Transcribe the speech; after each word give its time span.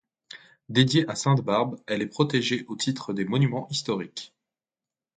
Dédiée 0.69 1.07
à 1.07 1.13
sainte 1.13 1.41
Barbe, 1.43 1.79
elle 1.85 2.01
est 2.01 2.07
protégée 2.07 2.65
au 2.67 2.75
titre 2.75 3.13
des 3.13 3.23
monuments 3.23 3.67
historiques. 3.69 4.33